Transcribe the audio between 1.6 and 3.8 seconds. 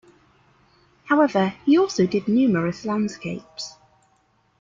he also did numerous landscapes.